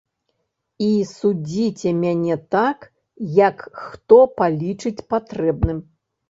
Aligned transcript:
І 0.85 0.85
судзіце 1.17 1.89
мяне 2.03 2.37
так, 2.55 2.79
як 3.41 3.57
хто 3.83 4.19
палічыць 4.41 4.95
патрэбным. 5.17 5.79